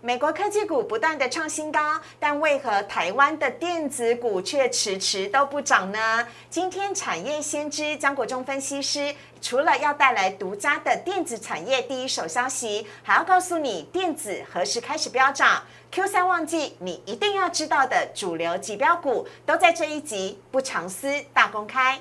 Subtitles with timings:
[0.00, 6.24] 美国科技股不断的创新高，但为何台湾的电子股却迟迟都不涨呢？
[6.48, 15.64] 今天产业先知江国忠分析师除了要带来独家的电子产业第一手消息，还要告诉你电子何时开始飙涨。
[15.90, 22.00] Q 三旺季，你一定要知道的主流级标股，都在这一集不藏私大公开。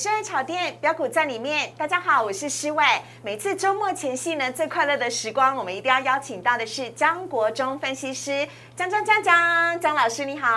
[0.00, 2.82] 股市爱炒店标股在里面，大家好，我是诗伟。
[3.20, 10.48] 每次周末前夕呢，最快乐的时光，我们一定要邀请到的是张国忠分析师，张张张张张老师你好。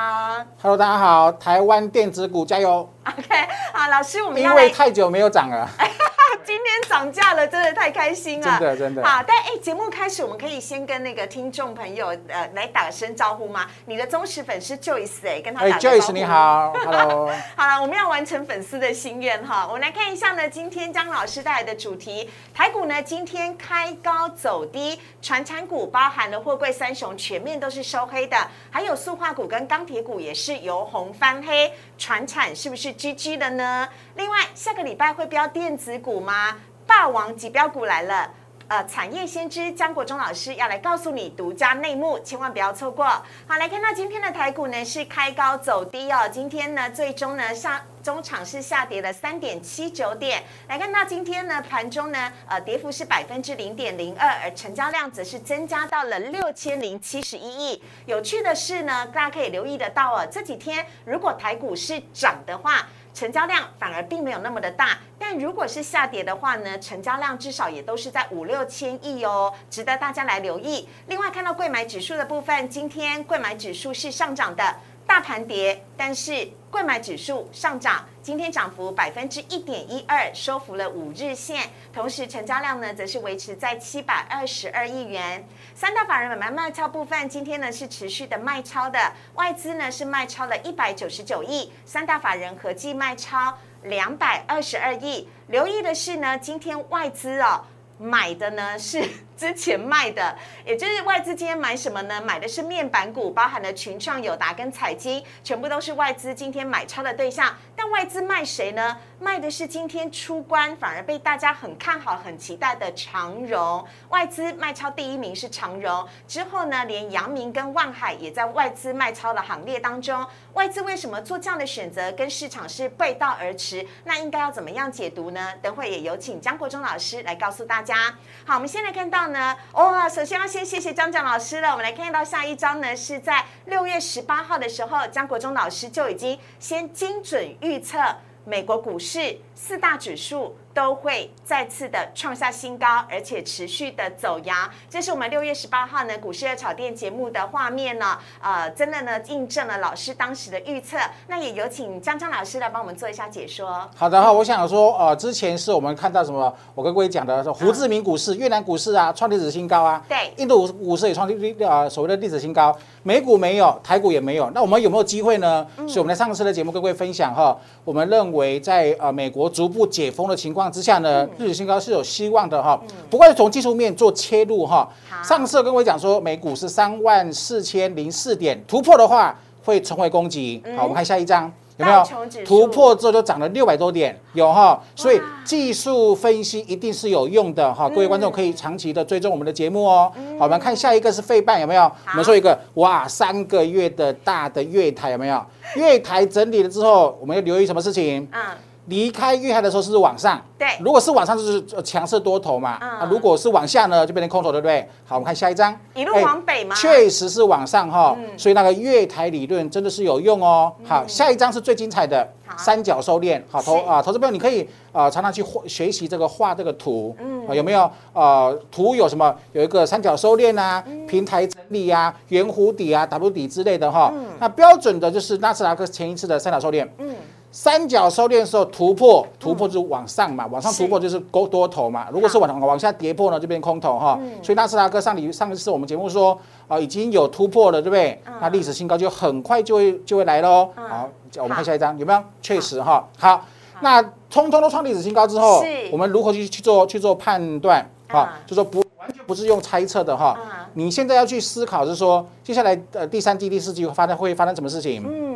[0.62, 5.70] Hello，大家好，台湾电子股加油！OK，好，老师，我们因为太久没有涨了，
[6.44, 13.70] 今天涨价了，真的太开心了，真的真的好，但哎，节目开始，我们可以先跟那个听众朋友呃来打声招呼吗？
[13.86, 15.96] 你的忠实粉丝 Joyce 哎，跟他哎打个招呼。
[15.98, 16.24] ，Joyce 你。
[16.24, 19.68] 好，Hello， 好了，我们要完成粉丝的心愿哈。
[19.68, 28.38] 我们来看一下呢，今天张老师带来的主题，台股呢今天开高走低，传产股包含了货柜三雄全面都是收黑的，
[28.72, 31.72] 还有塑化股跟钢铁股也是由红翻黑，
[32.04, 33.88] 船产是不是 GG 的呢？
[34.16, 36.58] 另外，下个礼拜会标电子股吗？
[36.86, 38.30] 霸王级标股来了。
[38.68, 43.06] 呃，产业先知江国忠老师要来告诉你独家内幕，千万不要错过。
[43.06, 43.24] 好，
[43.60, 50.42] 来看到今天的台股呢是开高走低哦，今天呢最终呢上中场是下跌了三点七九点。
[50.68, 57.84] 来看到今天呢盘中呢呃跌幅是百分之零点零二，而成交量则是增加到了六千零七十一亿。
[58.06, 62.88] 有趣的是呢，大家可以留意得到哦，这几天如果台股是涨的话。
[63.14, 70.90] 成交量反而并没有那么的大，但如果是下跌的话呢，成交量至少也都是在五六千亿哦，值得大家来留意。
[71.08, 74.76] 另外看到贵买指数的部分，今天贵买指数是上涨的，
[75.14, 85.48] 大盘跌，但是贵买指数上涨，今天涨幅百分之一点一二，收复了五日线，同时成交量呢则是维持在七百二十二亿元。
[85.76, 89.00] 三大法人买卖卖超部分，今天呢是持续的卖超的，
[89.36, 95.30] 外资呢是卖超了一百九十九亿，三大法人合计卖超两百二十二亿。
[95.46, 97.64] 留意的是呢，今天外资哦
[98.00, 99.08] 买的呢是
[99.44, 100.34] 之前卖的，
[100.66, 102.22] 也就是外资今天买什么呢？
[102.22, 107.54] 买的是面板股，包含了群创、友达跟彩金，全部都是外资今天买超的对象。
[107.76, 108.98] 但外资卖谁呢？
[109.20, 113.86] 卖的是今天出关反而被大家很看好、很期待的长荣。
[114.10, 120.26] 外资卖超第一名是长荣，之后呢，连阳明跟万海也在外资卖超的行列当中。
[120.54, 123.86] 外资为什么做这样的选择，跟市场是背道而驰？
[124.06, 125.54] 那应该要怎么样解读呢？
[125.62, 128.18] 等会也有请江国忠老师来告诉大家。
[128.46, 131.72] 好，我们先来看到呢，哇、首先要先谢谢张江老师了。
[131.72, 137.98] 我们来看到下一章呢，是在六月十八号的时候，张国忠老师就已经先精准预测
[138.46, 144.70] 美国股市四大指数都会再次的创下新高，而且持续的走阳。
[144.90, 150.98] 这是我们六月十八号呢股市的炒店节目的画面呢，呃，真的呢印证了老师当时的预测。
[151.28, 153.88] 那也有请张张老师来帮我们做一下解说。
[153.96, 156.54] 好的哈，我想说，呃，之前是我们看到什么？
[156.74, 165.66] 我跟各位讲的，说胡志明股市、越南股市啊，创历史新高啊，对印度股市也创历呃所谓的历史新高，美股没有，台股也没有，那我们有没有机会呢？
[165.76, 172.80] 所以我们在上次的节目跟各位分享哈，我们认为在呃美国逐步解封的情况之下呢，历史新高是有希望的哈。
[173.10, 174.88] 不过从技术面做切入哈，
[175.24, 180.62] 上次跟我讲说，美股是三万四千零四点突破的话，会重回攻击。
[180.76, 181.52] 好，我们看下一张。
[181.78, 182.04] 有没有
[182.46, 184.16] 突破之后就涨了六百多点？
[184.34, 187.90] 有哈，所以技术分析一定是有用的哈。
[187.90, 190.12] 各位观众可以长期的追踪我们的节目哦。
[190.38, 191.92] 好，我们看下一个是费半有没有？
[192.12, 195.44] 我们说一个哇，三个月的大的月台有没有？
[195.76, 198.28] 月台整理了之后，我们要留意什么事情？
[198.32, 198.40] 嗯，
[198.86, 200.42] 离开月台的时候是往上？
[200.58, 202.78] 对如果是往上就是呃强势多头嘛。
[202.82, 204.88] 嗯啊，如果是往下呢，就变成空头，对不对？
[205.06, 205.78] 好，我们看下一张。
[205.94, 206.76] 一路哎往北嘛？
[206.76, 210.72] 确实是往上哈，嗯所以那个月台理论真的是有用哦。
[210.84, 212.28] 好，下一张是最精彩的
[212.58, 213.42] 三角收敛。
[213.50, 224.26] 好，投啊，投资朋友你可以啊常常去画学习这个画这个图，嗯啊有没有呃图有什么有一个三角收敛啊、嗯平台整理啊、圆弧底啊、W 底之类的哈嗯。
[224.40, 226.88] 那标准的就是纳斯达克前一次的三角收敛。
[226.98, 227.16] 嗯，
[227.54, 232.08] 三角收敛的时候突破，突破就是往上嘛，往上突破就是多多头嘛。
[232.12, 234.20] 如果是往往下跌破呢，就变空头哈。
[234.42, 236.36] 所以纳斯达克上礼上一次我们节目说
[236.68, 238.20] 啊、已经有突破了，对不对？
[238.42, 240.68] 那历史新高就很快就会就会来喽。
[240.76, 242.20] 嗯好，我们看下一张有没有？
[242.42, 243.46] 确实哈，好，
[243.82, 244.02] 那
[244.32, 247.88] 通通都创历史新高之后，我们如何去去做去做判断？
[248.08, 250.36] 好嗯，就说不完完全不是用猜测的哈。
[250.74, 255.04] 你现在要去思考是说，接下来呃第三季、第四季会发生会发生什么事情？
[255.06, 255.33] 嗯，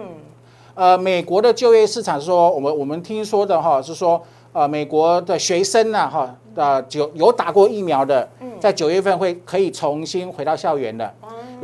[0.77, 4.21] 呃，美国的就业市场说，我们我们听说的哈是说，
[4.53, 8.29] 呃，美国的学生呢哈，呃，有有打过疫苗的，
[8.59, 11.11] 在九月份会可以重新回到校园的。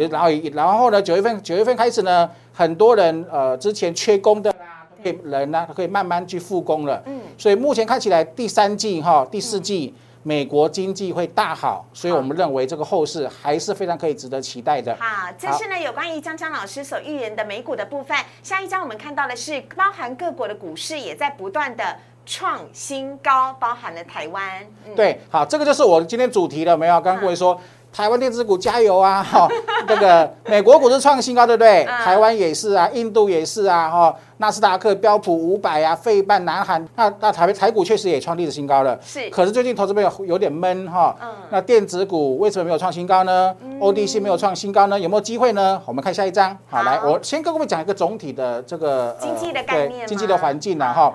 [0.10, 7.00] 然后然后呢，九月份九月份开始呢，很多人呃之前缺工的啦，可以人呢可以慢慢去复工了。
[7.06, 9.94] 嗯，所以目前看起来第三季哈第四季。
[10.24, 14.96] 美国经济会大好，所以我们认为这个后市还是非常可以值得期待的。
[15.00, 18.18] 好，这是呢有关于江江老师所预言的美股的部分。
[18.42, 24.66] 下一章我们看到的是包含各国的股市也在不断的创新高，包含了台湾。
[24.96, 26.94] 对，好，这个就是我今天主题了，没有？
[27.02, 27.60] 刚刚各位说。
[27.94, 29.22] 台湾电子股加油啊！
[29.22, 29.48] 哈，
[29.88, 31.86] 这个美国股市创新高，对不对？
[31.86, 39.00] 台湾也是啊，印度也是啊，哈，纳斯达克、标普五百啊，费半、南韩，那那台台股确实也创历史新高了。
[39.04, 41.16] 是，可是最近投资朋友有点闷哈。
[41.22, 41.30] 嗯。
[41.52, 45.00] 那电子股为什么没有创新高呢？ODC 没有创新高呢？
[45.00, 45.80] 有没有机会呢？
[45.86, 46.58] 我们看下一张。
[46.68, 51.14] 好，来，我先跟各位讲一个总体的这个经济的概念，经济的环境啊，哈。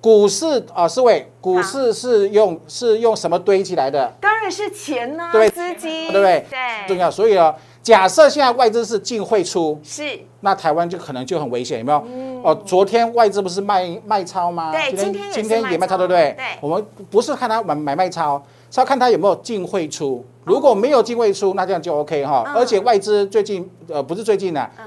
[0.00, 4.10] 股市啊，四位，股市是用是用什么堆起来的？
[4.20, 6.46] 当然是钱呢，对资金，对不对？
[6.48, 7.10] 对，重要。
[7.10, 12.02] 所以啊，假设现在外资是净汇出，是，那台湾就可能就很危险，有没有？
[12.42, 14.72] 哦，昨天外资不是卖卖超吗？
[14.72, 16.34] 对，今天今天也卖超，对不对？
[16.34, 20.24] 对，我们不是看它买买卖超，是要看它有没有净汇出。
[20.44, 22.50] 如果没有净汇出，那这样就 OK 哈。
[22.56, 24.86] 而且外资最近呃不是最近的，嗯，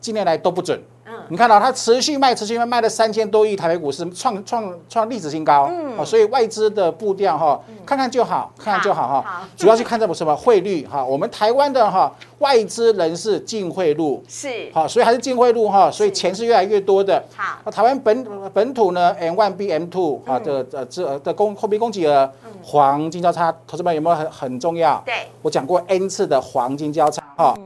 [0.00, 0.80] 近年来都不准。
[1.28, 5.70] 你看到它持续卖，持续卖，卖了三千多亿，台北股市创创创历史新高。
[5.72, 9.48] 嗯，所以外资的步调哈，看看就好，看看就好哈。
[9.56, 14.70] 主要是看这什么汇率哈，我们台湾的哈外资人士净汇入，是。
[14.72, 17.22] 好，所以还是净汇入哈，所以钱是越来越多的。
[17.34, 22.30] 好，那台湾本本土呢，M one B M two 啊的呃这的供货币供给额，
[22.62, 25.02] 黄金交叉，投资们有没有很很重要？
[25.04, 27.56] 对，我讲过 N 次的黄金交叉哈。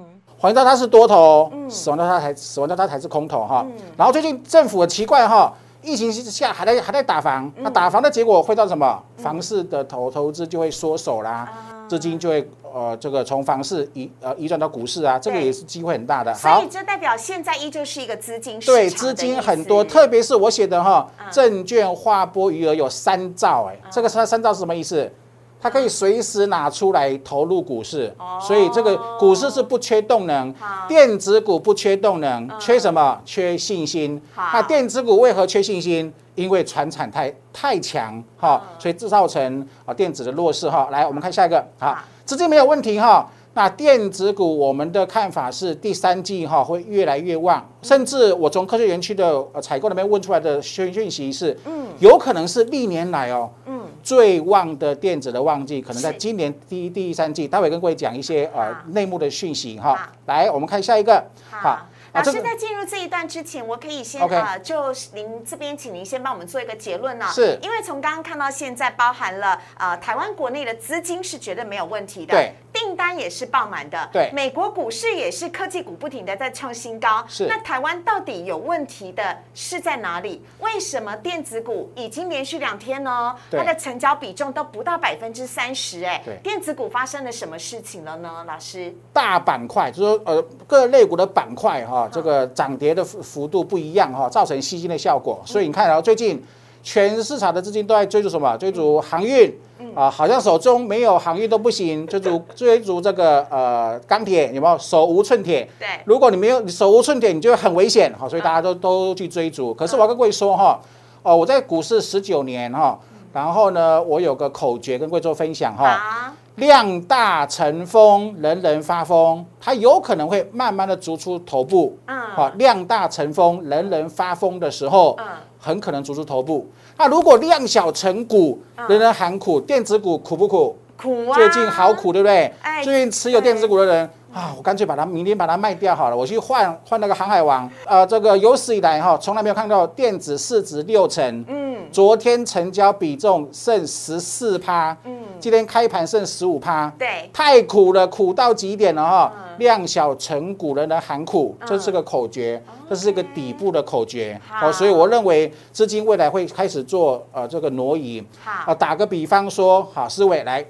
[0.40, 3.66] 黄金它是多头，死亡交叉才死亡交叉才是空头哈。
[3.94, 5.52] 然后最近政府很奇怪哈，
[5.82, 9.02] 疫情下还在还在打房，那打房的结果会到什么？
[9.18, 11.46] 房市的投投资就会缩手啦，
[11.86, 16.32] 资金就会呃这个从房市移呃移转到股市啊，这个也是机会很大的。
[16.32, 25.12] 所以这代表现在依旧是一个资金对资金很多，特别是我写的哈，证券划拨余额有三兆哎，这个三三兆是什么意思？
[25.60, 30.54] 它可以随时拿出来投入股市，所以这个股市是不缺动能，
[30.88, 33.20] 电子股不缺动能，缺什么？
[33.24, 34.20] 缺信心。
[34.36, 36.12] 那电子股为何缺信心？
[36.36, 40.88] 因为船产太太强哈，所以制造成啊电子的弱势哈。
[40.90, 43.28] 来，我们看下一个，好，资金没有问题哈。
[43.52, 57.46] 那电子股我们的看法是第三季哈会越来越旺，甚至我从科学园区的采购那边问出来的讯讯息是，嗯，有可能是历年来哦，嗯，最旺的电子的旺季，可能在今年第一、第三季。
[57.46, 60.10] 待会跟各位讲一些呃内幕的讯息哈。
[60.26, 61.86] 来，我们看下一个，好。
[62.12, 67.26] 老师在进入这一段之前，我可以先啊，就您这边，请您先帮我们做一个结论呢。
[67.32, 77.46] 是，因为从刚刚看到现在，包含了呃台湾国内的资金是绝对没有问题的，对，订单也是爆满的，对，美国股市也是科技股不停的在创新高，是。
[77.46, 80.44] 那台湾到底有问题的是在哪里？
[80.58, 83.36] 为什么电子股已经连续两天呢？
[83.52, 88.44] 它的成交比重都不到百分之三十，哎，对，电子股发生了什么事情了呢？
[88.48, 91.99] 老师，大板块就是说呃各类股的板块哈。
[92.08, 95.40] 这个涨跌的幅幅度不一样哈，造成吸金的效果。
[95.44, 96.42] 所以你看，然后最近
[96.82, 98.56] 全市场的资金都在追逐什么？
[98.56, 99.52] 追逐航运
[99.94, 102.06] 啊，好像手中没有航运都不行。
[102.06, 104.78] 追逐追逐这个呃钢铁有没有？
[104.78, 105.68] 手无寸铁。
[105.78, 108.28] 对，如果你没有手无寸铁，你就很危险哈。
[108.28, 109.74] 所以大家都都去追逐。
[109.74, 110.80] 可是我跟各位说哈，
[111.22, 112.98] 哦，我在股市十九年哈，
[113.32, 116.34] 然后呢，我有个口诀跟各位做分享哈。
[116.60, 121.98] 量大成风，人人发疯，它有可能会慢慢的逐出头部。
[122.06, 125.26] 嗯，好，量大成风，人人发疯的时候，嗯，
[125.58, 126.68] 很可能逐出头部。
[126.98, 130.76] 那如果量小成股，人人喊苦，电子股苦不苦？
[130.98, 131.34] 苦啊！
[131.34, 132.52] 最近好苦，对不对？
[132.84, 137.66] 最近持有电子股的人啊，我干脆把它明天把它卖掉好了，我去换换那个航海王。
[137.86, 141.42] 呃，这个有史以来哈，从来没有看到电子市值六成。
[141.48, 144.94] 嗯，昨天成交比重剩十四趴。
[145.04, 145.09] 嗯。
[145.40, 149.32] 今天开盘剩十五趴，对，太苦了，苦到极点了哈。
[149.58, 154.40] 量小成股人的喊苦，这是个口诀，这是一个底部的口诀。
[154.48, 158.24] 好，所以我认为资金未来会开始做呃这个挪移。
[158.42, 160.64] 好，打个比方说，好，思伟来，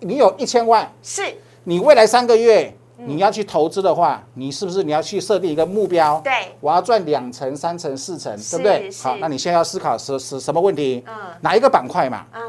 [0.00, 1.22] 你有一千万，是，
[1.64, 6.18] 你未来三个月你要去投资的话，你是不是你要去设定一个目标？
[6.24, 8.90] 对，我要赚两成、三成、四成，对不对？
[9.02, 11.04] 好，那你现在要思考是是什么问题？
[11.06, 12.24] 嗯，哪一个板块嘛？
[12.32, 12.40] 嗯。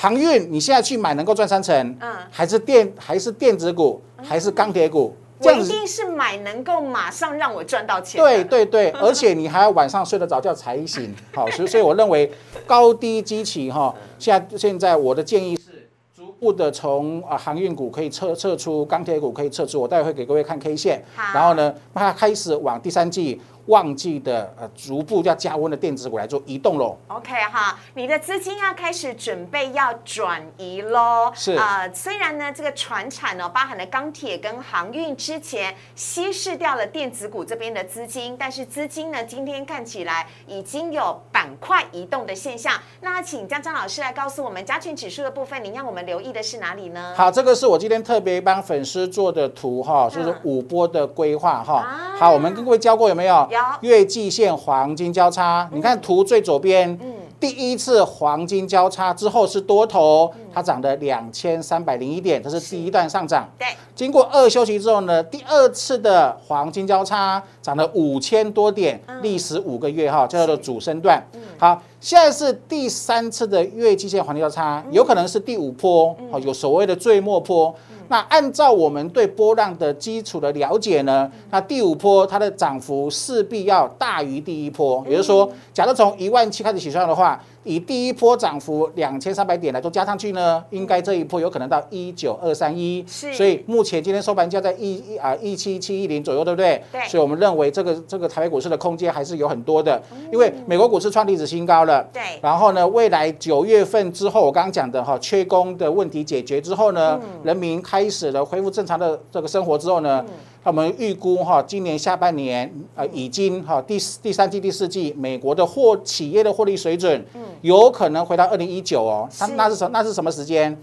[0.00, 5.12] 航运你现在去买能够赚三成，嗯还是电还是电子股，还是钢铁股？
[5.40, 8.24] 这样子定是买能够马上让我赚到钱的。
[8.24, 11.12] 对对对，而且你还要晚上睡得着觉才行。
[11.34, 12.30] 好，所以所以我认为
[12.64, 19.80] 高低基期哈，现在现在我的建议是逐步的从啊航运股可以撤撤出，钢铁股可以撤出。
[19.80, 21.02] 我待会会给各位看 K 线，
[21.34, 26.96] 然后呢，让它开始往第三季旺季的呃逐步要加温的电子股来做移动喽。
[27.06, 31.32] OK 哈，你的资金要开始准备要转移喽。
[31.34, 42.74] 是呃，虽然呢这个船产呢、包含了钢铁跟航运之前稀释掉了电子股这边的资金，但是资金呢今天看起来已经有板块移动的现象。
[43.00, 47.14] 那请江江老师来告诉我们加权指数的部分，您让我们留意的是哪里呢？
[47.16, 52.16] 好，这个是我今天特别帮粉丝做的图哈，就是嗯五波的规划哈啊。
[52.18, 53.46] 好，我们跟各位教过有没有？
[53.50, 57.14] 有月季线黄金交叉，你看图最左边，嗯。
[57.40, 60.46] 第一次黄金交叉之后是多头，嗯。
[60.52, 63.48] 它涨了两千三百零一点，这是第一段上涨。
[63.58, 69.22] 对，经过二休息之后呢，第二次的黄金交叉涨了五千多点，嗯。
[69.22, 71.22] 历时五个月哈，叫做主升段。
[71.58, 74.92] 好，现在是第三次的月季线黄金交叉，嗯。
[74.92, 77.74] 有可能是第五波，好，有所谓的最末波。
[78.08, 93.34] 那按照我们对波浪的基础的了解呢，那第五波它的涨幅势必要大于第一波，也就是说，假如从一万七开始起算的话，以第一波涨幅两千三百点来做加上去呢，应该这一波有可能到一九二三一，是。
[93.34, 96.82] 所以目前今天收盘价在一一啊一七七一零左右，对不对？
[96.90, 97.06] 对。
[97.06, 100.00] 所以我们认为这个这个台北股市的空间还是有很多的，
[100.32, 102.02] 因为美国股市创历史新高了。
[102.10, 102.22] 对。
[102.40, 110.24] 然后呢，未来九月份之后，我刚刚讲的哈，缺工的问题解决之后呢，人民开始了恢复正常的这个生活之后呢，
[110.57, 117.24] 那我们预估哈，今年下半年呃，已经哈第四第三季、第四季，美国的获企业的获利水准，
[117.62, 119.54] 有可能回到二零一九哦，它是。
[119.54, 120.76] 那是什那是什么时间？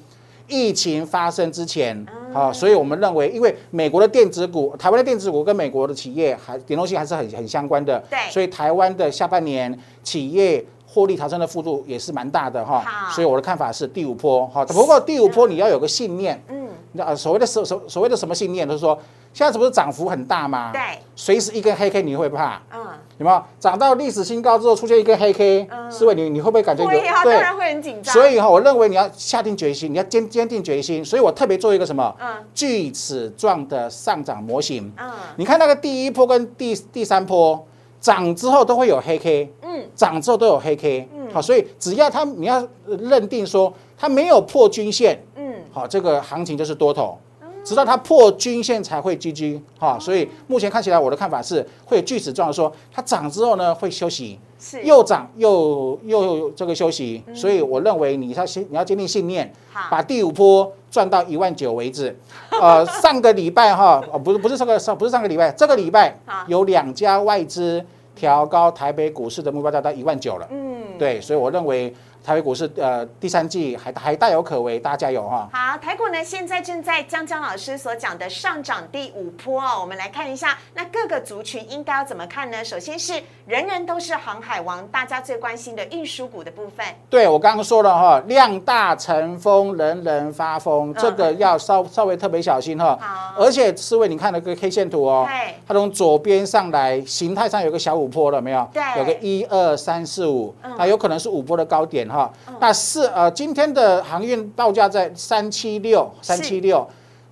[0.47, 8.19] 疫情发生之前，好、所以我们认为，因为美国的电子股、台湾的电子股跟美国的企业还联动性还是很很相关的，对。
[8.29, 12.79] 所以台湾的下半年企业获利调升的幅度也是蛮大的哈。
[12.81, 18.97] 好，所以我的看法是第五波哈，不过第五波你要有个信念，嗯，那所谓的所所所谓的什么信念，就是说
[19.33, 20.71] 现在是不是涨幅很大吗？
[20.73, 20.81] 对，
[21.15, 22.61] 随时一根黑 K 你会怕？
[22.73, 22.85] 嗯，
[23.17, 25.67] 有没有涨到历史新高之后出现一根黑 K？
[25.71, 28.13] 嗯思维你你会不会感觉有会啊，当然会很紧张。
[28.13, 31.03] 所以哈，我认为你要下定决心，你要坚坚定决心。
[31.03, 34.91] 所以我特别做一个什么嗯锯齿状的上涨模型。
[34.97, 37.65] 嗯你看那个第一波跟第第三波
[37.99, 41.27] 涨之后都会有黑 K，嗯，涨之后都有黑 K 嗯。
[41.33, 45.44] 好，所以只要它你要认定说它没有破均线，嗯，
[45.75, 47.17] 好，这个行情就是多头。
[47.65, 59.51] 直到它破均线才会 GG 哈，所以目前看起来我的看法是会有锯齿状的说，它涨之后呢会休息，是又涨又又这个休息，所以我认为你要先你要坚定信念，
[59.89, 62.15] 把第五波赚到一万九为止。
[62.61, 66.15] 呃，上个礼拜哈，哦不是不是上个上不是上个礼拜，这个礼拜
[66.45, 70.47] 有两家外资调高台北股市的目标价到一万九了。
[70.51, 71.91] 嗯，对，所以我认为
[72.25, 75.47] 台北股市呃第三季还还大有可为，大家加油哈。
[75.53, 82.65] 好，台股呢现在正在江江老师所讲的上涨第五波哦，我们来看一下，那各个族群应该要怎么看呢？
[82.65, 83.13] 首先是
[83.45, 92.97] 人人都是航海王，大家最关心的运输股的部分，对我刚刚说了哈，量大成风，人人发疯，这个要稍稍微特别小心哈。
[92.99, 98.67] 好而且四位，你看那个 K 线图哦对，它从左边上来，形态上有个小五波了没有？
[98.73, 102.14] 对有个一二三四五它，有可能是五波的高点哈。
[102.59, 106.87] 那四呃，今天的航运报价在三七六三七六。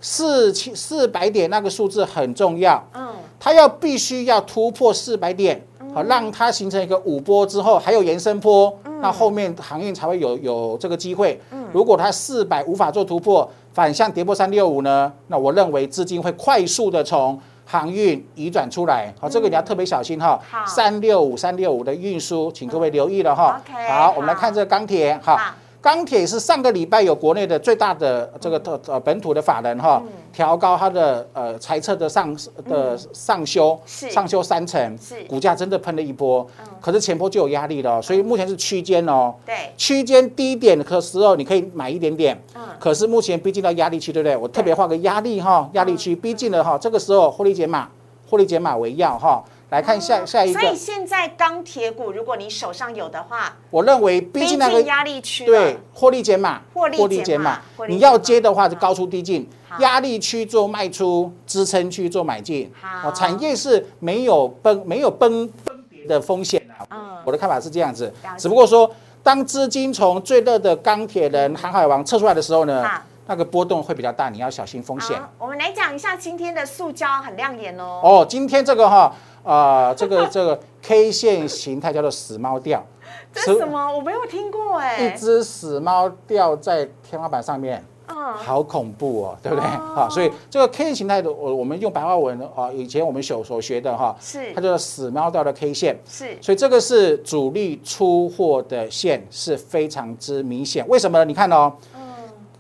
[0.05, 3.07] 四七四百点那个数字很重要，嗯，
[3.39, 11.39] 它要必须要突破四百点，好让它形成一个五波之后还有延伸波，那后面航运才会有有这个机会。
[11.71, 20.65] 如果它四百无法做突破，反向跌破三六五呢，那我认为资金会快速的从航运移转出来，好，这个你要特别小心哈好。
[20.65, 23.61] 三六五三六五的运输，请各位留意了哈。
[23.87, 25.53] 好，我们来看这个钢铁，好好。
[25.83, 32.33] 钢铁是上个礼拜有国内的最大的这个呃呃本土的法人哈，调高它的呃财测的上
[32.69, 36.47] 的上修，上修三成是，股价真的喷了一波，
[36.79, 42.61] 可是前波就有压力了哦，所以目前是区间哦，对，区间低点的时候你可以买一点点，嗯。
[42.79, 44.37] 可是目前逼近到压力区，对不对？
[44.37, 47.89] 我特别画个压力哈，压力区逼近了哈，这个时候获利减码，
[48.29, 49.43] 获利减码为要哈。
[49.73, 55.51] 来看下下一所以个，现在钢铁股，如果你手上有的话，我认为逼逼近那个近压力区了。
[55.51, 62.71] 对，获利减码，获利减码你要接的话就高出低进好，压力区做卖出，支撑区做买进。
[62.79, 63.09] 好。
[63.09, 66.85] 哦产业是没有崩没有崩崩跌的风险啊。
[66.91, 67.17] 嗯。
[67.25, 68.87] 我的看法是这样子，只不过说
[69.23, 72.87] 当资金从最热的钢铁人、航海王撤出来的时候呢，
[73.25, 75.17] 那个波动会比较大，你要小心风险。
[75.19, 78.01] 好，我们来讲一下今天的塑胶很亮眼哦。
[78.03, 82.85] 哦，今天这个哈，呃，这个这个 K 线形态叫做死猫吊，
[83.33, 83.93] 这是什么？
[83.95, 85.07] 我没有听过哎。
[85.07, 87.83] 一只死猫吊在天花板上面。
[88.05, 89.65] 嗯，好恐怖哦，对不对？
[89.65, 100.85] 哦好，所以这个 K 线形态的，我我们用白话文啊，以前我们所所学的哈，是它叫做死猫吊的 K 线，是所以这个是主力出货的线是非常之明显。
[100.89, 101.23] 为什么呢？
[101.23, 101.71] 你看哦，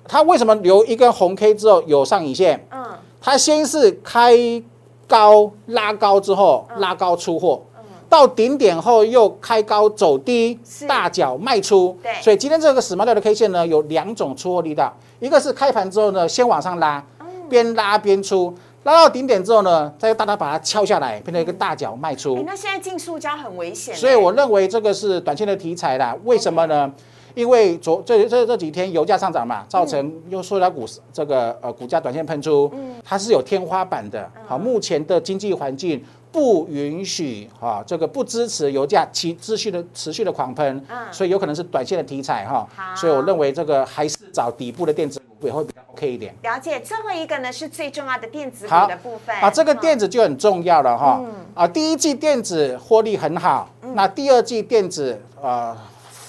[0.07, 2.65] 它为什么留一根红 K 之后有上影线？
[2.71, 2.81] 嗯
[3.25, 4.33] 它先是开
[5.13, 7.61] 高拉高之后嗯拉高出货，
[8.09, 11.95] 到顶点后又开高走低，大脚卖出。
[12.01, 18.51] 对所以今天这个死猫掉的 K 线呢，有两种出货力道，一个是开盘之后呢，先往上拉，嗯边拉边出，
[18.85, 22.43] 拉到顶点之后呢，再大大把它敲下来，变成一个大脚卖哎出。
[22.43, 23.99] 那现在进塑胶很危险欸。
[23.99, 26.17] 所以我认为这个是短线的题材啦。
[26.23, 26.91] 为什么呢？
[27.33, 32.71] 因为昨这这这几天油价上涨嘛，造成又塑料股这个呃股价短线喷出，
[33.03, 34.29] 它是有天花板的。
[34.45, 42.95] 好，目前的经济环境不允许哈，这个不支持油价其持续的持续的狂喷，嗯所以有可能是短线的题材哈好。
[42.95, 46.35] 所以我认为这个还是找底部的电子股也会比较 OK 一点。
[46.43, 51.23] 了解，最后一个呢是最重要的电子股的部分啊，这个嗯电子就很重要了哈。
[51.53, 55.75] 啊，第一季电子获利很好，那第二季电子呃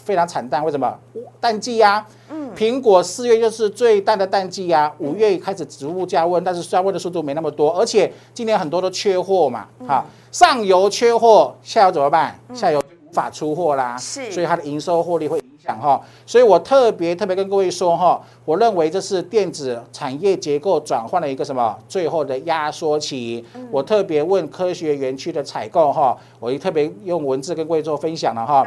[0.04, 0.96] 非常惨淡，为什么？
[1.40, 12.38] 淡季呀、嗯苹果四月就是最淡的淡季呀、五月开始植物加温，但是加温的速度没那么多，而且今年很多都缺货嘛，哈，上游缺货，下游怎么办？
[12.54, 23.44] 下游就无法出货啦，是所以它的营收获利会影响哈，所以我特别特别跟各位说哈，我认为这是电子产业结构转换的一个什么最后的压缩期。
[23.72, 28.64] 我特别问科学园区的采购哈，我也特别用文字跟各位做分享了哈。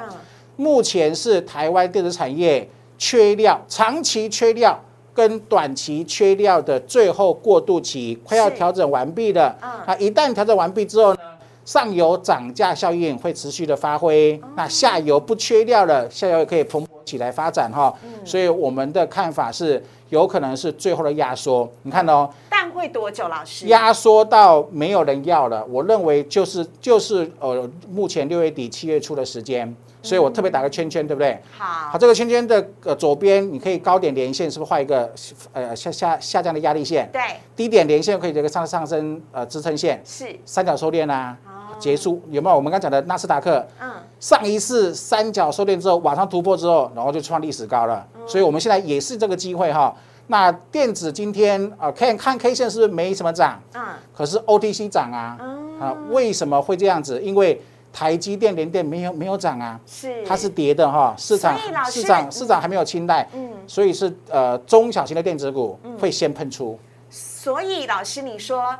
[0.58, 4.78] 嗯目前是台湾电子产业缺料、长期缺料
[5.14, 9.56] 跟短期缺料的最后过渡期，快要是调整完毕了。
[9.62, 11.20] 啊一旦调整完毕之后呢？
[11.64, 17.94] 上游涨价效应会持续的发挥，那下游不缺料了，下游也可以蓬勃起来发展哈。
[18.24, 21.70] 所以我们的看法是，有可能是最后的压缩。
[21.84, 23.28] 你看哦，但会多久？
[23.28, 23.68] 老师？
[23.68, 31.38] 压缩到没有人要了，我认为就是就是呃，目前六月底七月初的时间，所以我特别打个圈圈，对不对？
[31.58, 35.12] 好好，，这个圈圈的呃左边你可以高点连线，是不是画一个
[35.54, 37.10] 呃下下下降的压力线？
[37.12, 37.22] 对，
[37.56, 42.56] 低点连线可以有一个上上升呃支撑线，是，三角收敛啊，哦结束有没有？
[42.56, 49.96] 我们刚讲的纳斯达克嗯，上一次三角收敛之后，往上突破之后，然后就创历史高了，嗯所以我们现在也是这个机会哈。
[50.30, 53.62] 那电子今天啊，看看 K 线是不是没什么涨？
[53.74, 53.82] 嗯，
[54.14, 55.38] 可是 OTC 涨啊，
[55.80, 57.22] 啊，为什么会这样子？
[57.22, 57.62] 因为
[57.98, 61.58] 台积电、联电没有没有涨啊，是，它是跌的哈，市场
[61.90, 66.78] 市场市场还没有青睐，嗯，所以是呃中小型的电子股会先喷出。
[67.10, 68.76] 所以老师你说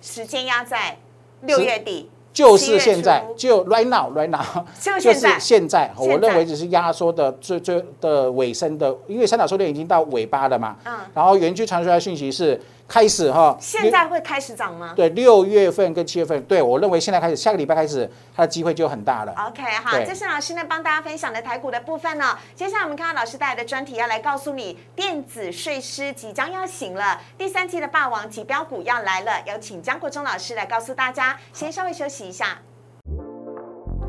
[0.00, 0.96] 时间压在
[1.42, 5.92] 六月底，就是现在就 right now right now，就是就现在。
[5.98, 19.34] 我认为只是压缩的最最的尾声的，因为三角收敛已经到尾巴了嘛，嗯，然后园区传出来的讯息是开始哈，现在会开始涨吗对六月份跟七月份，对我认为现在开始，下个礼拜开始，它的机会就很大了。
[19.48, 31.36] ？OK，好，对这是老师呢帮大家分享的台股的部分呢、接下来我们看到老师带来的专题，要来告诉你电子税师即将要醒了，第三季的霸王级标股要来了，有请江国忠老师来告诉大家。
[31.52, 32.58] 先稍微休息一下。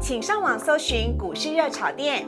[0.01, 2.27] 请上网搜寻股市热炒店，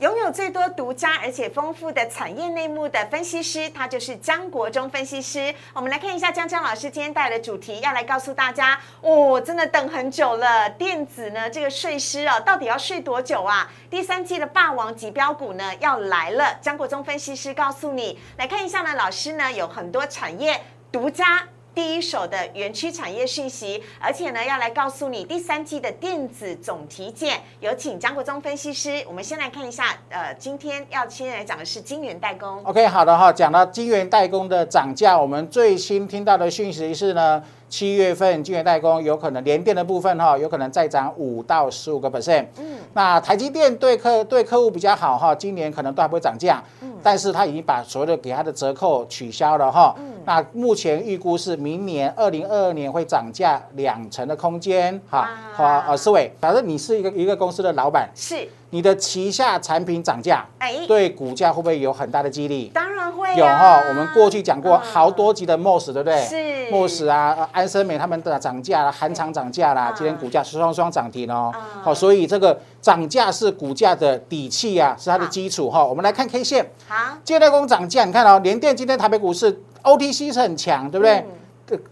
[0.00, 5.54] 拥有最多独家而且丰富的产业内幕的分析师，他就是江国忠分析师。
[5.72, 10.68] 我们来看一下江江老师今天带来的主题，要来告诉大家，哦，真的等很久了。
[10.68, 13.72] 电子呢，这个税师哦，到底要税多久啊？
[13.88, 20.60] 第三季的霸王级标股呢要来了，江国忠分析师告诉你，来看一下呢，老师呢有很多产业
[20.92, 21.48] 独家。
[21.76, 27.38] 第一手的园区产业讯息，而且呢，要来告诉你第三季的电子总体检。
[27.60, 29.04] 有请张国忠分析师。
[29.06, 32.64] 我们先来看一下，呃，今天要先来讲的是金源代工。
[32.64, 42.46] OK，好的哈，讲到金源代工的涨价，我们最新听到的讯息是呢，七月份晶圆代工有可能连电的部分哈，有可能再涨五到十五个 percent。
[42.58, 49.94] 嗯，那台积电对客对客户比较好哈，今年可能都还不会涨价，嗯，但是他已经把所有的给他的折扣取消了哈。
[49.98, 55.00] 嗯，那目前预估是明年二零二二年会涨价两成的空间。
[55.10, 62.70] 哈，好，呃，思伟，假设你是一个一个公司的老板，是，你的旗下产品涨价，哎，对股价会不会有很大的激励？
[62.74, 66.20] 当然会有啊哈，我们过去讲过嗯好多集的 MOS，对不对？
[66.22, 66.36] 是
[66.70, 71.82] MOS 啊，呃安森美他们的涨价啦，韩厂涨价啦嗯，今天股价双双涨停哦嗯。
[71.82, 75.82] 好，所以这个涨价是股价的底气啊，是它的基础哈。
[75.82, 81.24] 我们来看 K 线，好，借代工涨价，你看哦，联电今天台北股市 OTC 是很强，对不对？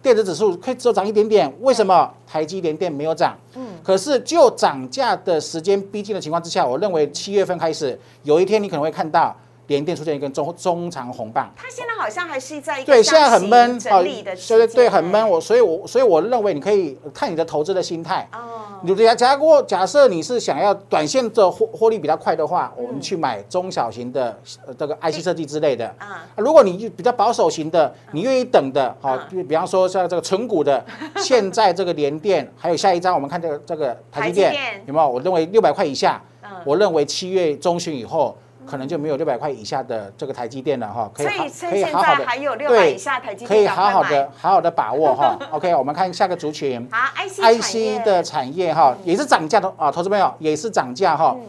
[0.03, 3.37] 电子指数可以只有涨一点点，为什么台积联电没有涨？
[3.57, 11.53] 嗯可是就涨价的时间逼近的情况之下，我认为七月份开始，有一天你可能会看到联电出现一根中中长红棒。
[11.57, 15.29] 它现在好像还是在一个对，现在很闷，整理的对对对，很闷。
[15.29, 18.29] 我所以我，所以我认为你可以看你的投资的心态。
[18.33, 25.87] 哦，你假假如果假设你是想要短线的获获利比较快的话，嗯我们去买中小型的呃这个 IC 设计之类的。
[25.99, 30.85] 啊，如果你比较保守型的，你愿意等的，好，嗯比比方说像这个纯股的，
[31.17, 35.09] 现在这个联电，还有下一张我们看这个这个台积电有没有？
[35.09, 38.37] 我认为六百块以下，嗯我认为七月中旬以后。
[38.67, 45.39] 可能就没有六百块以下的这个台积电了哈，可以好可以好好的还有六对百以下台积可以电，赶快买好好的好好的把握哈。
[45.53, 51.35] OK，我们看下个族群好 IC，IC 的产业哈，也是涨价的啊，投资朋友也是涨价哈。
[51.37, 51.43] 嗯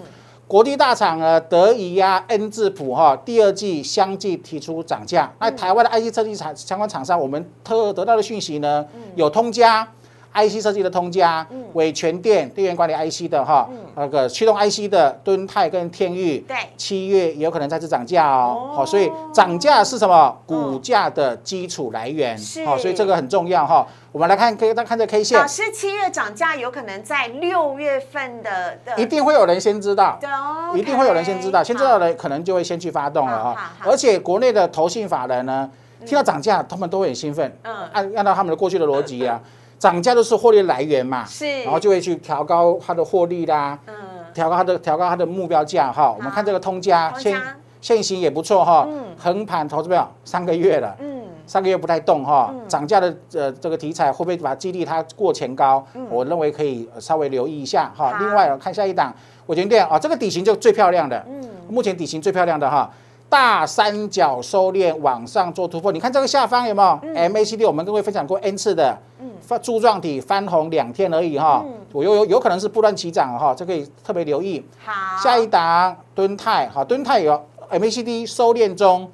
[0.48, 5.28] 国际大厂呢，德仪呀、恩智浦哈，第二季相继提出涨价。
[5.40, 9.88] 那台湾的 IC 设计厂相关厂商，我们特得到的讯息呢，有通家。
[10.36, 18.72] IC 设计的通家、伟全电电源管理 IC 的哈，那个驱动 IC 的敦泰跟天域，对七月也有可能再次涨价哦。
[18.72, 20.38] 哦好，所以涨价是什么？
[20.46, 22.38] 股价的基础来源。
[22.38, 23.88] 是好，所以这个很重要哈。
[24.12, 30.18] 我们来看，可以看这 K 线老，师七月涨价有可能在六月份的的一定会有人先知道。
[30.20, 33.90] 对哦，一定会有人先知道，先知道的人可能就会先去发动了哈好。
[33.90, 35.70] 而且国内的投信法人呢，
[36.06, 37.52] 听到涨价，他们都会很兴奋。
[37.64, 39.40] 嗯按按照他们的过去的逻辑啊，
[39.86, 43.94] 涨价都是获利的来源嘛，是然后就会去调高它的获利啦，嗯，
[44.34, 46.12] 调高它的调高它的目标价哈。
[46.18, 47.40] 我们看这个通家现
[47.80, 50.96] 现行也不错哈嗯，横盘投资没有三个月了。
[51.00, 55.86] 嗯三个月不太动哈，涨价的呃这个题材会不会把激励它过前高？
[56.10, 58.18] 我认为可以呃稍微留意一下哈。
[58.20, 59.14] 另外看下一档，
[59.46, 62.90] 我觉得啊这个底型就最漂亮的，嗯目前底型最漂亮的哈。
[63.28, 67.66] 大三角收敛往上做突破，你看这个下方有没有、MACD？
[67.68, 68.98] 我们跟各位分享过 N 次的，
[69.42, 74.64] 发柱状体翻红两天而已哈，我有有有可能是不断起涨哈，这可以特别留意。
[74.84, 79.10] 好，下一档敦泰，哈，敦泰有 MACD 收敛中，嗯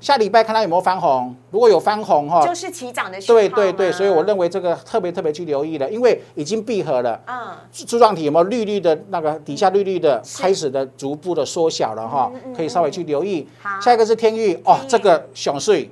[0.00, 7.20] 下礼拜看它有没有翻红，如果有翻红哈，就是起涨的讯号对对对，所以我认为这个特别特别去留意了，因为已经闭合了。
[7.26, 7.36] 嗯
[7.86, 13.80] 柱状体有没有绿绿的那个底下绿绿的是开始的逐步的缩小了哈可以稍微去留意好。
[13.80, 15.90] 下一个是天域哦这个熊碎。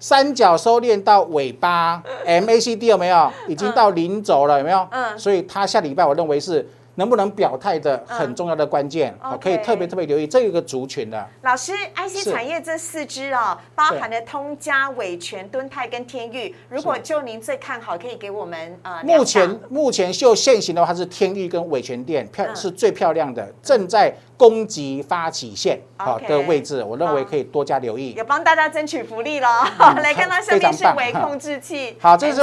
[0.00, 3.30] 三角收敛到尾巴，MACD 有没有？
[3.48, 4.86] 已经到零轴了，有没有？
[4.90, 6.64] 嗯所以它下礼拜我认为是
[6.98, 11.26] 能不能表态的很重要的关键，可以特别特别留意这个族群的。
[11.42, 12.32] 老师，IC 是。
[12.32, 16.54] 产业这四支哦，包含了通家、伟全、敦泰跟天域。
[16.68, 22.54] 如果就您最看好，可以给我们呃，目前目前秀现行的话，它是天域跟伟全店漂嗯。
[22.56, 28.12] 是最漂亮的，正在攻击发起线好的位置，我认为可以多加留意。
[28.14, 29.48] 有帮大家争取福利了。
[30.02, 32.40] 来看到下面是微控制器，好，这是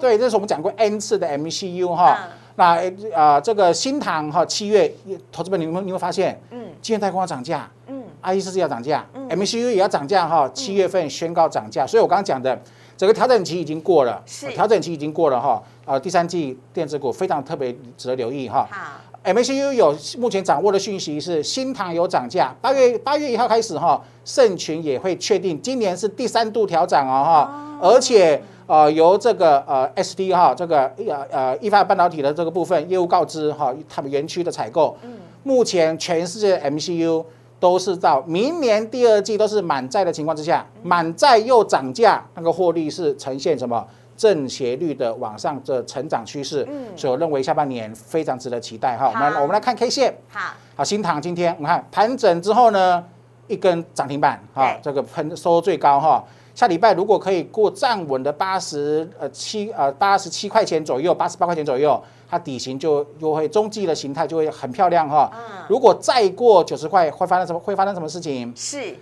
[0.00, 2.58] 对，这是我们讲过 N 次的 MCU 哈嗯。
[2.58, 4.92] 那呃，这个新塘哈，七月
[5.30, 12.56] 投资者你们你会发现，嗯今天代工要涨价，嗯，IE 四四要涨价，MCU 也要涨价哈，七月份宣告涨价，所以我刚刚讲的
[12.96, 18.68] 整个调整期已经过了，是调整期已经过了哈，呃，第三季电子股非常特别值得留意哈。
[18.70, 34.96] 好 MACU 有目前掌握的讯息是新塘有涨价，八月八月一号开始哈，盛群也会确定今年是第三度调涨哦哈，而且呃由这个呃 SD 哈这个呃呃易发半导体的这个部分业务告知哈，他们园区的采购，
[35.42, 37.24] 目前全世界 MCU
[37.58, 43.86] 都是到明年第二季都是满载的情况之下，满载又涨价，那个获利是呈现什么？
[44.16, 49.10] 正斜率的往上的成长趋势，所以我认为下半年非常值得期待哈。
[49.12, 53.04] 我们我们来看 K 线，好，好，新塘今天我们看盘整之后呢，
[53.46, 56.24] 一根涨停板哈对，这个喷收最高哈。
[56.56, 65.30] 下礼拜如果可以过站稳的八十呃七呃八十七块钱左右，八十八块钱左右，它底型就就会中继的形态就会很漂亮哈。
[65.34, 67.58] 嗯如果再过九十块，会发生什么？
[67.58, 68.50] 会发生什么事情？
[68.56, 68.96] 是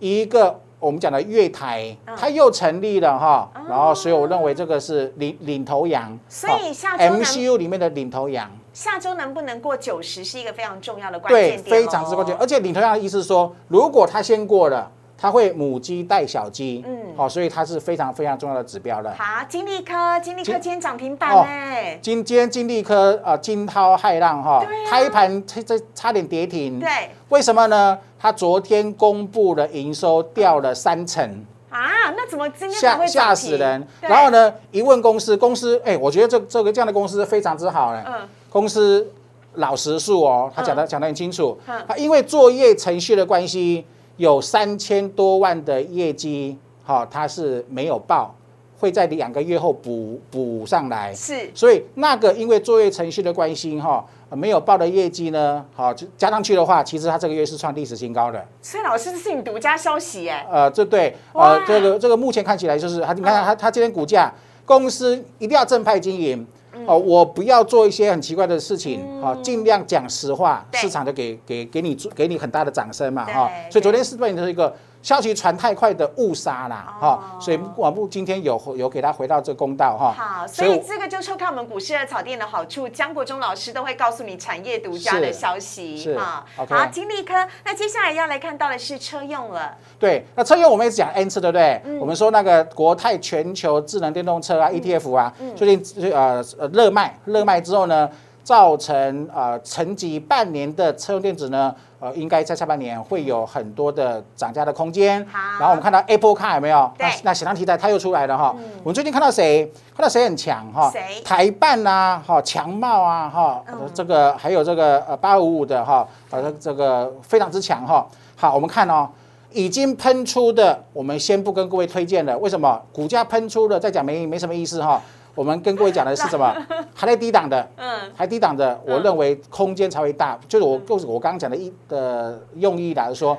[0.00, 12.34] 一个我们讲的月台嗯，它又成立了哈，然后所以我认为这个是领领头羊，所以下周 MCU 里面的领头羊，下周能不能过九十是一个非常重要的关，键点非常之关键。
[12.36, 16.98] 而且领头羊的意思是说，如果它先过了，它会母鸡带小鸡，嗯。
[17.06, 19.14] 嗯，好，所以它是非常非常重要的指标了。
[19.16, 26.88] 好，金利科，金利科今天涨停板哦哎，今今天金利科啊惊涛骇浪哈开盘这这差点跌停，对。
[27.30, 27.98] 为什么呢？
[28.18, 33.86] 它昨天公布了营收掉了三成，啊，那怎么今天吓吓死人。
[34.00, 34.30] 然后？
[34.30, 38.02] 呢，一问公司，公司哎，我觉得这这个这样的公司非常之好呢。
[38.06, 39.06] 嗯，公司
[39.54, 41.58] 老实数哦，他讲的讲得很清楚。
[41.66, 43.84] 嗯，他因为作业程序的关系，
[44.16, 48.34] 有三千多万的业绩，好，它是没有报，
[48.78, 51.14] 会在两个月后补补上来。
[51.14, 58.42] 是所以那个因为作业程序的关系哈，呃没有报的业绩呢，好就加上去的话，其实它这个月是创历史新高的。
[58.62, 64.32] 所以老师这是你独家消息哎，呃，这对呃这个这个目前看起来就是它，你看它它今天股价，
[64.64, 66.46] 公司一定要正派经营。
[66.86, 73.50] 哦，我不要做一些很奇怪的事情，啊，尽量讲实话，市场就给给给你给你很大的掌声嘛，哈。
[73.70, 74.74] 所以昨天是对你的一个
[75.06, 77.38] 消息传太快的误杀啦，哦哈。
[77.40, 80.12] 所以网部今天有有给他回到这个公道哈。
[80.12, 86.44] 好，所以这个就是看我们股市的草店的好处，江国忠老师都会告诉你产业独家的消息是哈。
[86.56, 91.80] 好，金利科，那接下来要来看到的是车用了，对，那车用我们一直讲 N 次，对不对？
[91.84, 98.10] 嗯我们说那个国泰全球智能电动车啊、ETF 啊，最近呃呃热卖，热卖之后呢，
[98.46, 105.26] 造成呃沉寂半年的车用电子呢，呃应该在下半年会有很多的涨价的空间。
[105.26, 106.88] 好然后我们看到 Apple Car 有没有？
[106.96, 108.54] 对那那显象题材它又出来了哈。
[108.84, 109.68] 我们最近看到谁？
[109.96, 110.88] 看到谁很强哈？
[110.92, 118.06] 谁台办呐，哈，强茂啊，哈，嗯这个还有这个呃八五五的哈，呃这个非常之强哈。
[118.36, 119.08] 好，我们看哦。
[119.52, 122.36] 已经喷出的，我们先不跟各位推荐了。
[122.38, 122.78] 为什么？
[122.92, 125.00] 股价喷出了，再讲没没什么意思哈。
[125.36, 126.52] 我们跟各位讲的是什么？
[126.94, 130.36] 还在低档的， 嗯，还低档的，我认为空间才会大。
[130.48, 133.36] 就是我就是我刚刚讲的一的用意来说，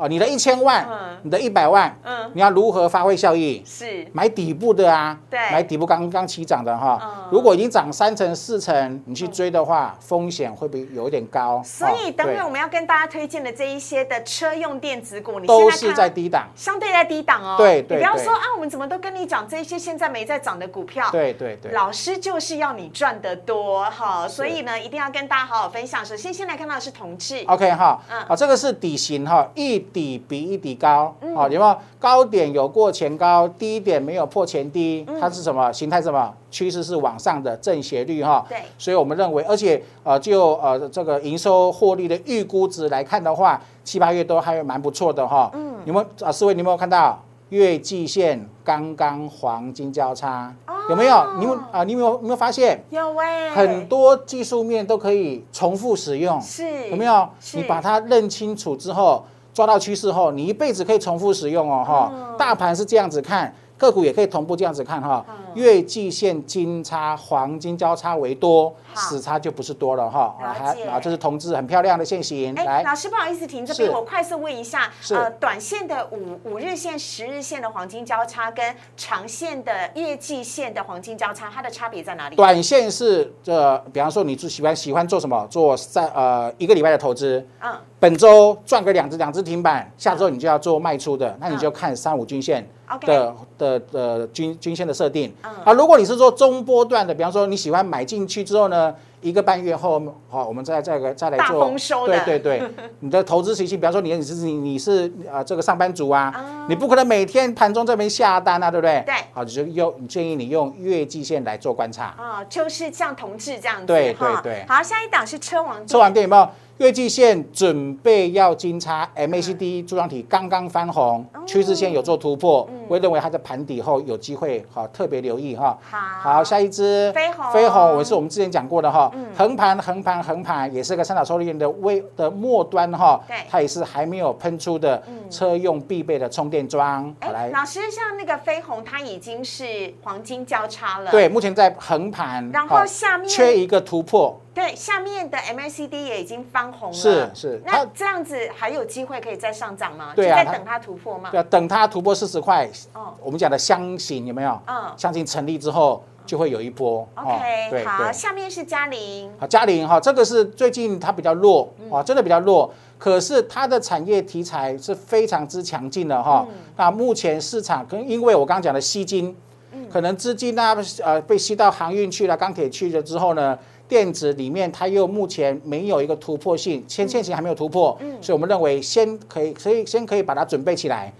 [0.00, 3.62] 啊，你的一千万嗯，你的一百万，嗯，你要如何发挥效益？
[3.66, 7.28] 是买底部的啊，对买底部刚刚起涨的哈嗯。
[7.30, 11.62] 如果已经涨三成四成，你去追的话，风险会不会有一点高？
[11.62, 16.48] 所以等会我们要跟大家推荐的这一些的车用电子股，你都是在低档。
[16.56, 17.56] 相对在低档哦。
[17.58, 21.06] 对对对你不要说啊，我们怎么都跟你讲这些现在没在涨的股票。
[21.12, 21.72] 对对对。
[21.72, 26.04] 老师就是要你赚得多哈，所以呢，一定要跟大家好好分享。
[26.04, 35.04] 首先，先来看到的是同志，OK 哈，嗯好，这个是底型哈，一底比一底高，好，有没有高点有过前高，低点没有破前低？
[35.08, 36.00] 嗯它是什么形态？
[36.00, 38.44] 什么趋势是往上的正斜率哈？
[38.48, 45.50] 对所以我们认为，而且呃，就呃这个营收获利的预估值来看的话，七八月都还蛮不错的哈。
[45.54, 46.32] 嗯，有没有啊？
[46.32, 50.54] 四位，你有没有看到月季线刚刚黄金交叉？
[50.88, 51.38] 有没有？
[51.38, 51.84] 你有啊？
[51.84, 52.82] 你有没有有没有发现？
[52.90, 57.28] 有哎，很多技术面都可以重复使用，是有没有？
[57.52, 62.36] 你把它认清楚之后，抓到趋势后，你一辈子可以重复使用哦，哈、嗯。
[62.38, 65.24] 大盘是这样子看，个股也可以同步这样子看哈。
[65.28, 70.32] 嗯月季线金叉黄金交叉为多，死叉就不是多了哈。
[70.40, 72.82] 啊，这是同志很漂亮的线型，哎，来。
[72.84, 78.64] 老师不好意思停这边，我快速问一下，呃，短线的五五日线、十日线的黄金交叉跟
[78.96, 82.36] 长线的月季线的黄金交叉，它的差别在哪里？
[82.36, 85.44] 短线是这，比方说你最喜欢喜欢做什么？
[85.50, 92.66] 做三呃一个礼拜的投资，嗯，本周赚个两只两只停板，下周你就要做卖出的，那你就看三五均线
[93.02, 95.30] 的的的均均线的设定。
[95.42, 95.50] 嗯。
[95.66, 102.18] 啊，如果你是做中波段的，比方说你喜欢买进去之后呢，一个半月后，好，我们再再个再来大做丰收的。
[102.24, 109.02] 对对对， 你的投资习性，比方说你你是你你是啊这个上班族啊啊，你不可能每天盘中这边下单啊，对不对？
[109.04, 109.14] 对。
[109.34, 112.14] 好，你就用建议你用月季线来做观察。
[112.16, 114.40] 啊，就是像同志这样子，对哈。
[114.42, 114.64] 对对。
[114.66, 116.48] 好，下一档是车王店，车王店有没有？
[116.80, 121.42] 月季线准备要金叉嗯，MACD 柱状体刚刚翻红，哦。
[121.46, 122.80] 趋势线有做突破，嗯。
[122.88, 125.78] 我认为它在盘底后有机会，好特别留意哈。
[125.82, 125.98] 好，
[126.32, 127.52] 好，下一只飞鸿。
[127.52, 137.14] 飞鸿，我是我们之前讲过的哈嗯，横盘横盘横盘，也是个三角收敛的位的末端哈对，它也是还没有喷出的车用必备的充电桩。
[137.20, 150.12] 好哎，来，老师，像那个飞鸿，它已经是黄金交叉了，对，目前在横盘，然后下面缺一个突破，对，下面的 MACD 也已经翻红了，是是那它这样子还有机会可以再上涨吗？
[150.14, 151.30] 对在等它突破吗？
[151.30, 154.60] 对啊，等它突破四十块，哦我们讲的箱型有没有？
[154.66, 157.08] 嗯箱型成立之后就会有一波。
[157.14, 157.22] 哦
[157.68, 158.10] ，OK，好。
[158.10, 162.72] 下面是嘉玲，好，嘉玲哈，这个是最近它比较弱嗯啊，真的比较弱。
[162.98, 166.44] 可是它的产业题材是非常之强劲的哈。
[166.50, 169.36] 嗯那目前市场跟因为我刚刚讲的吸金，
[169.72, 173.58] 嗯可能资金呢呃被吸到航运去了、钢铁去了之后呢，
[173.90, 181.12] 电子里面它又目前没有一个突破性，先现行还没有突破，所以我们认为先可以，所以先可以把它准备起来。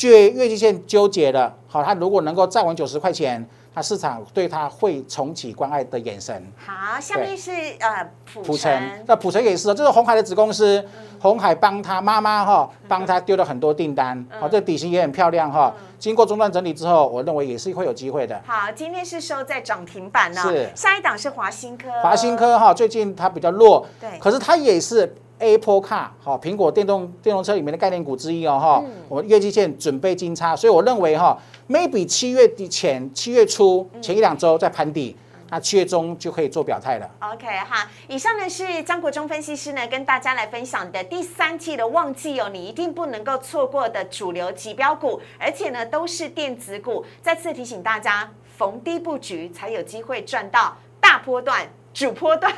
[0.00, 6.42] 月月季线纠结了，好，它如果能够站稳九十块钱，它市场对它会重启关爱的眼神。
[6.56, 10.84] 好，下面是呃普普城城，，那普城也是哦，这是红海的子公司，
[11.20, 15.72] 红海帮他妈妈哈，帮他丢了很多订单，好，这底薪也很漂亮哈。
[15.98, 18.40] 经过中段整理之后，我认为也是会有机会的。
[18.44, 20.68] 好，今天是收在涨停板呢、是。
[20.74, 24.18] 下一档是华新科，华新科哈，最近它比较弱，对。
[24.18, 28.82] 可是它也是 Apple Car 哈，苹果电动电动车里面的概念股之一哦哈。
[29.08, 31.36] 我们月季线准备金叉，所以我认为哈
[31.68, 35.16] ，maybe 七月底前、七月初前一两周在盘底，
[35.50, 37.10] 那七月中就可以做表态了。
[37.18, 47.04] OK 哈，以上呢是张国忠分析师呢跟大家来分享的第三季的旺季哦，你一定不能够错过的主流指标股，而且呢都是电子股。
[47.20, 51.68] 再次提醒大家，逢低布局才有机会赚到大波段。
[51.92, 52.52] 主波段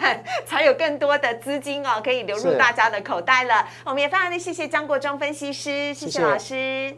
[0.47, 3.67] 才有更多的资金哦，可以流入大家的口袋了。
[3.85, 6.97] 我们也非常的谢谢张国忠分析师，谢谢谢谢老师。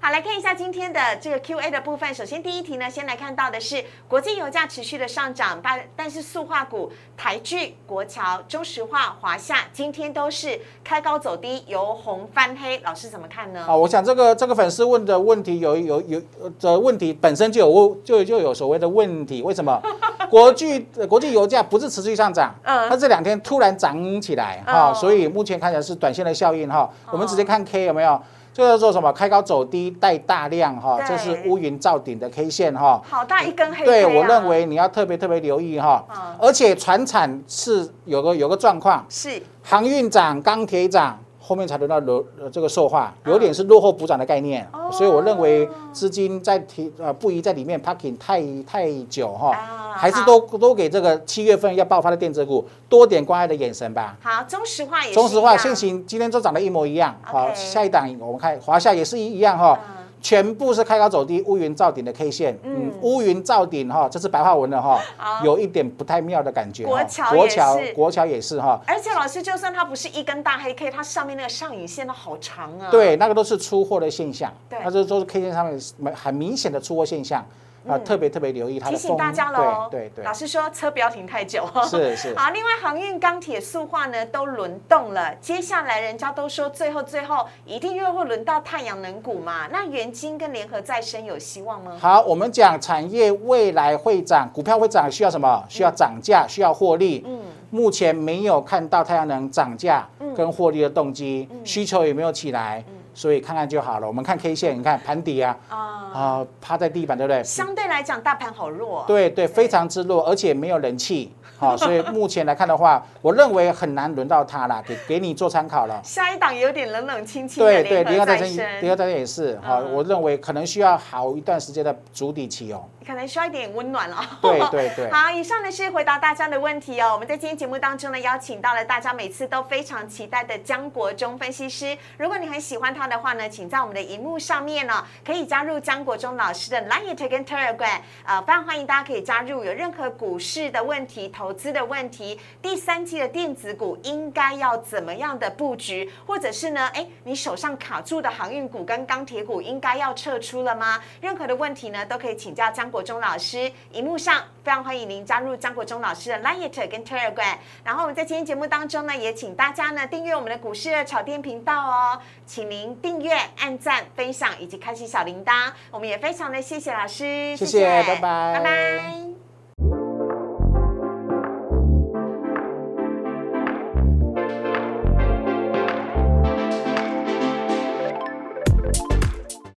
[0.00, 2.14] 好，来看一下今天的这个 Q&A 的部分。
[2.14, 12.78] 首先第一题呢，先来看到的是国际油价持续的上涨，但但是塑化股台剧、国桥、中石化、华夏今天都是开高走低，由红翻黑。
[12.84, 13.64] 老师怎么看呢？
[13.66, 19.82] 啊，我想这个这个粉丝问的问题有有有呃的问题本身就有问就就有所谓的问题，为什么
[20.30, 28.22] 国际呃国际油价不是持续上涨，嗯它这两天突然涨起来哈、哦所以目前看起来是短线的效应哈、我们直接看 K 有没有？
[28.58, 29.12] 这个叫做什么？
[29.12, 31.06] 开高走低带大量哈、对。
[31.06, 33.86] 这是乌云罩顶的 K 线哈、好大一根黑、啊。
[33.86, 36.34] 对我认为你要特别特别留意哈、嗯。
[36.40, 39.40] 而且船产是有个有个状况，是。
[39.62, 41.16] 航运涨，钢铁涨，
[41.48, 44.90] 后面才轮到楼呃这个售化，有点是落后补涨的概念，哦。
[44.92, 54.16] 所以我认为资金在提呃不宜在里面 parking 太太久哈、啊还是都都给这个七月份要爆发的电子股多点关爱的眼神吧。
[54.22, 66.90] 好，中石化也是中石化现行今天都涨得一模一样，好下一档我们看华夏也是一一样哈、嗯全部是开高走低，乌云罩顶的 K 线，嗯，乌云罩顶哈，这是白话文的哈好，有一点不太妙的感觉哈。
[66.90, 67.92] 国桥也国桥是。
[67.92, 72.88] 国桥也是哈，而且老师，就算它不是一根大黑 K，它上面那个上影线都好长啊。
[72.90, 74.78] 对，那个都是出货的现象，对。
[74.82, 77.44] 它这都是 K 线上面很很明显的出货现象
[77.88, 79.88] 啊，特别特别留意提醒大家喽。
[79.90, 81.66] 对对老师说车不要停太久。
[81.88, 89.66] 是是好，另 外航运、钢铁、塑化呢都轮动了，接下来人家都说最后最后一定又会轮到太阳能股嘛？
[89.72, 91.96] 那元晶跟联合再生有希望吗？
[91.98, 95.64] 好，我们讲产业未来会涨，股票会涨，需要什么？
[95.68, 97.24] 需要涨价，需要获利。
[97.26, 102.84] 嗯，目前没有看到太阳能涨价跟获利的动机，需求有没有起来？
[103.18, 104.06] 所以看看就好了。
[104.06, 105.76] 我们看 K 线，你看盘底啊，啊、
[106.12, 107.42] 啊趴在地板，对不对？
[107.42, 109.04] 相对来讲大盘好弱。
[109.08, 111.34] 对对，非常之弱，而且没有人气。
[111.58, 116.00] 好， 所以目前来看的话，我认为很难轮到它啦，给给你做参考了。
[116.04, 122.84] 下一档有点冷冷清清的对对，联合联合再生，再生，联合再生也是哈，嗯我认为可能需要好一段时间的筑底期哦。
[123.08, 124.22] 可能需要一点温暖了。
[124.42, 127.14] 对对对 好，以上呢是回答大家的问题哦。
[127.14, 131.96] 我们在今天节目当中呢，邀请到了大家每次都非常期待的江国忠分析师。
[132.18, 139.64] 如果你很喜欢他的话呢，请在我们的荧幕上面呢、可以加入江国忠老师的 Line 跟 Telegram，呃，非常欢迎大家可以加入。
[139.64, 151.00] 有任何股市的问题、投资的问题，第三季的电子股应该要怎么样的布局，或者是呢，哎，你手上卡住的航运股跟钢铁股应该要撤出了吗？
[151.22, 153.70] 任何的问题呢，都可以请教江国忠老师。
[153.92, 157.56] 荧幕上非常欢迎您加入张国忠老师的 Lite 跟 Telegram。
[157.84, 165.72] 然后我们在今天节目当中呢，也请大家呢订阅我们的股市的炒店频道哦，请您订阅、按赞、分享以及开启小铃铛。
[165.90, 169.47] 我们也非常的谢谢老师，谢谢拜拜拜拜。